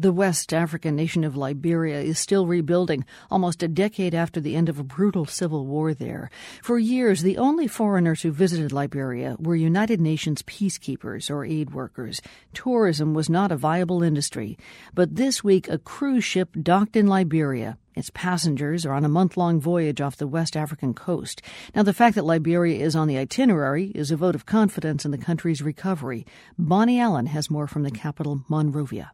[0.00, 4.70] The West African nation of Liberia is still rebuilding almost a decade after the end
[4.70, 6.30] of a brutal civil war there.
[6.62, 12.22] For years, the only foreigners who visited Liberia were United Nations peacekeepers or aid workers.
[12.54, 14.56] Tourism was not a viable industry.
[14.94, 17.76] But this week, a cruise ship docked in Liberia.
[17.94, 21.42] Its passengers are on a month long voyage off the West African coast.
[21.74, 25.10] Now, the fact that Liberia is on the itinerary is a vote of confidence in
[25.10, 26.24] the country's recovery.
[26.58, 29.12] Bonnie Allen has more from the capital, Monrovia.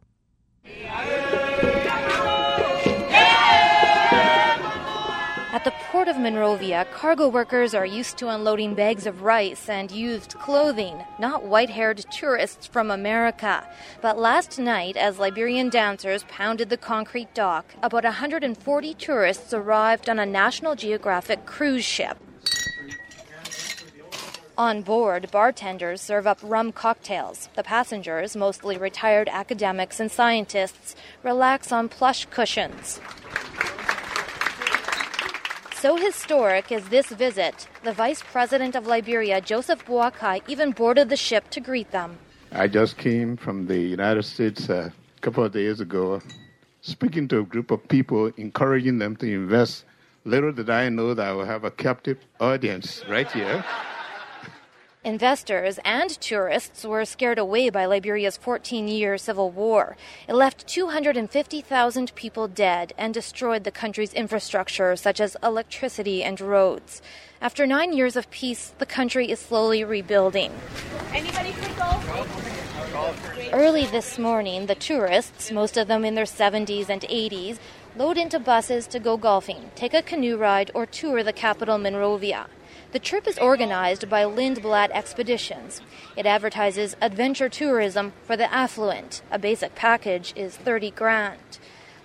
[5.57, 9.89] At the port of Monrovia, cargo workers are used to unloading bags of rice and
[9.89, 13.67] used clothing, not white haired tourists from America.
[13.99, 20.19] But last night, as Liberian dancers pounded the concrete dock, about 140 tourists arrived on
[20.19, 22.19] a National Geographic cruise ship.
[24.57, 27.47] On board, bartenders serve up rum cocktails.
[27.53, 32.99] The passengers, mostly retired academics and scientists, relax on plush cushions.
[35.75, 41.17] So historic is this visit, the Vice President of Liberia, Joseph Boakai, even boarded the
[41.17, 42.17] ship to greet them.
[42.51, 46.19] I just came from the United States a couple of days ago,
[46.81, 49.85] speaking to a group of people, encouraging them to invest.
[50.25, 53.63] Little did I know that I would have a captive audience right here.
[55.07, 59.95] Investors and tourists were scared away by Liberia's 14 year civil war.
[60.27, 67.01] It left 250,000 people dead and destroyed the country's infrastructure, such as electricity and roads.
[67.39, 70.51] After nine years of peace, the country is slowly rebuilding.
[73.53, 77.59] Early this morning, the tourists, most of them in their 70s and 80s,
[77.95, 82.47] load into buses to go golfing, take a canoe ride, or tour the capital, Monrovia.
[82.93, 85.81] The trip is organized by Lindblad Expeditions.
[86.15, 89.21] It advertises adventure tourism for the affluent.
[89.29, 91.59] A basic package is 30 grand.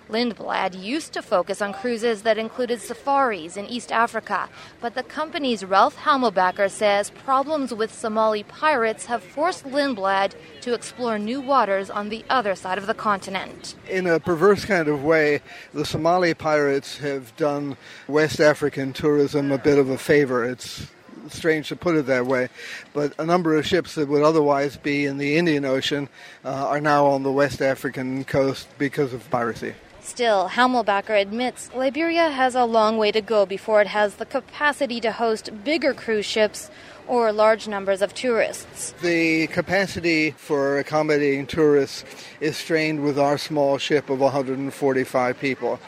[0.09, 4.49] Lindblad used to focus on cruises that included safaris in East Africa,
[4.81, 11.17] but the company's Ralph Hamelbacher says problems with Somali pirates have forced Lindblad to explore
[11.17, 13.75] new waters on the other side of the continent.
[13.89, 15.41] In a perverse kind of way,
[15.73, 20.43] the Somali pirates have done West African tourism a bit of a favor.
[20.43, 20.87] It's
[21.29, 22.49] strange to put it that way,
[22.93, 26.09] but a number of ships that would otherwise be in the Indian Ocean
[26.43, 29.73] uh, are now on the West African coast because of piracy.
[30.03, 34.99] Still, Hamelbacher admits Liberia has a long way to go before it has the capacity
[34.99, 36.69] to host bigger cruise ships
[37.07, 38.93] or large numbers of tourists.
[39.01, 42.03] The capacity for accommodating tourists
[42.41, 45.79] is strained with our small ship of 145 people.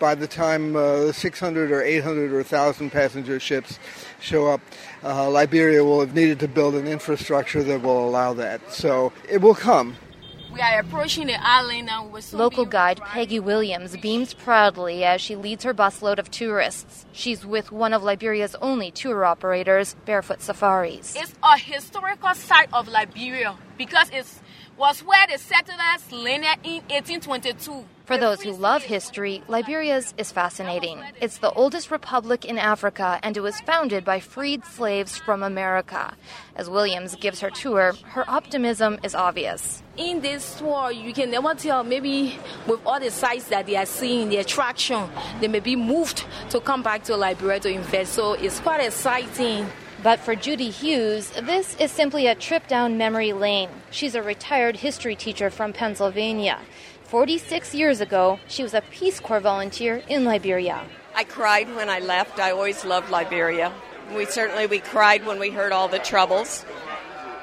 [0.00, 3.78] By the time uh, 600 or 800 or 1,000 passenger ships
[4.18, 4.62] show up,
[5.04, 8.72] uh, Liberia will have needed to build an infrastructure that will allow that.
[8.72, 9.96] So it will come.
[10.52, 12.10] We are approaching the island now.
[12.32, 17.06] Local guide Peggy Williams beams proudly as she leads her busload of tourists.
[17.12, 21.14] She's with one of Liberia's only tour operators, Barefoot Safaris.
[21.16, 24.26] It's a historical site of Liberia because it
[24.76, 27.84] was where the settlers landed in 1822.
[28.04, 31.02] For those who love history, Liberia's is fascinating.
[31.20, 36.14] It's the oldest republic in Africa, and it was founded by freed slaves from America.
[36.56, 39.82] As Williams gives her tour, her optimism is obvious.
[39.98, 43.84] In this tour, you can never tell, maybe with all the sites that they are
[43.84, 45.06] seeing, the attraction,
[45.40, 48.14] they may be moved to come back to Liberia to invest.
[48.14, 49.66] So it's quite exciting.
[50.00, 53.68] But for Judy Hughes, this is simply a trip down memory lane.
[53.90, 56.60] She's a retired history teacher from Pennsylvania.
[57.04, 60.84] 46 years ago, she was a Peace Corps volunteer in Liberia.
[61.16, 62.38] I cried when I left.
[62.38, 63.72] I always loved Liberia.
[64.14, 66.64] We certainly we cried when we heard all the troubles.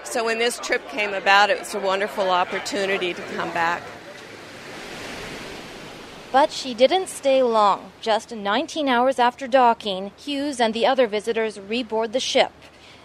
[0.05, 3.81] So when this trip came about, it was a wonderful opportunity to come back.
[6.35, 7.93] But she didn't stay long.
[8.01, 12.51] Just 19 hours after docking, Hughes and the other visitors reboard the ship.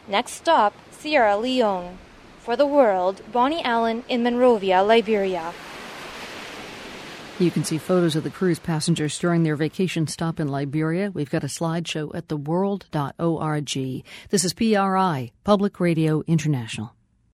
[0.08, 1.98] Next stop, Sierra Leone.
[2.40, 5.52] For the world, Bonnie Allen in Monrovia, Liberia.
[7.38, 11.12] You can see photos of the cruise passengers during their vacation stop in Liberia.
[11.12, 14.04] We've got a slideshow at theworld.org.
[14.30, 16.96] This is PRI, Public Radio International.